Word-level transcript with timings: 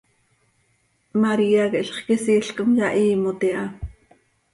María 1.25 1.63
quih 1.71 1.81
zixquisiil 1.91 2.47
com 2.57 2.69
yahiimot 2.79 3.41
iha. 3.49 3.65